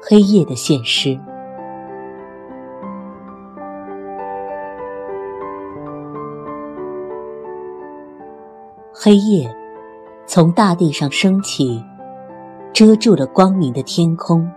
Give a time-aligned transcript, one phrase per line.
[0.00, 1.18] 黑夜的现实。
[8.92, 9.48] 黑夜
[10.26, 11.82] 从大地上升起，
[12.72, 14.48] 遮住了光明的天空。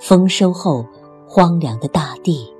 [0.00, 0.84] 丰收后
[1.26, 2.52] 荒凉的大地，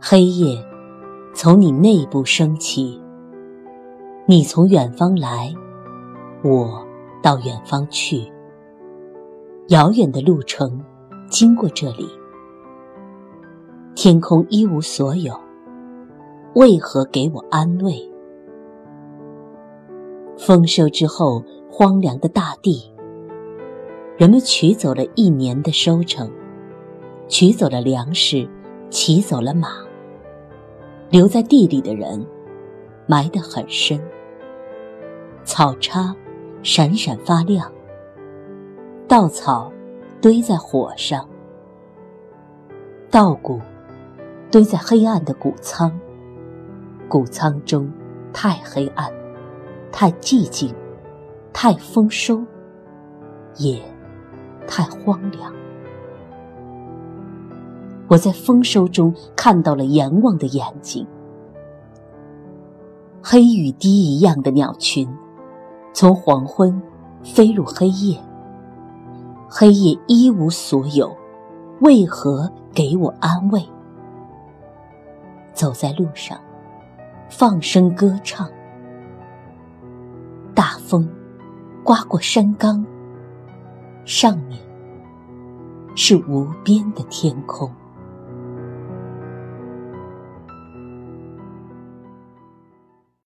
[0.00, 0.58] 黑夜
[1.34, 3.00] 从你内部升起。
[4.26, 5.54] 你从远方来，
[6.42, 6.84] 我
[7.22, 8.30] 到远方去。
[9.68, 10.80] 遥远的路程
[11.28, 12.08] 经过这里，
[13.96, 15.34] 天空一无所有，
[16.54, 18.00] 为何给我安慰？
[20.38, 22.92] 丰收之后荒凉的大地，
[24.16, 26.30] 人们取走了一年的收成，
[27.26, 28.48] 取走了粮食，
[28.88, 29.84] 骑走了马，
[31.10, 32.24] 留在地里的人
[33.08, 34.00] 埋得很深。
[35.42, 36.14] 草叉
[36.62, 37.68] 闪闪发亮，
[39.08, 39.70] 稻草
[40.20, 41.24] 堆在火上，
[43.08, 43.60] 稻谷
[44.50, 45.92] 堆在黑暗的谷仓，
[47.08, 47.88] 谷仓中
[48.32, 49.08] 太黑暗，
[49.92, 50.74] 太寂静，
[51.52, 52.42] 太丰收，
[53.58, 53.80] 也
[54.66, 55.54] 太荒凉。
[58.08, 61.06] 我在丰收中看到了阎王的眼睛，
[63.22, 65.08] 黑雨滴一样的鸟群。
[65.92, 66.82] 从黄昏
[67.22, 68.20] 飞入黑夜，
[69.58, 71.16] 黑夜一无所有，
[71.80, 73.66] 为何给我安慰？
[75.54, 76.38] 走在路上，
[77.30, 78.50] 放声歌唱。
[80.54, 81.08] 大风
[81.82, 82.84] 刮过山岗，
[84.04, 84.60] 上面
[85.94, 87.72] 是无边的天空。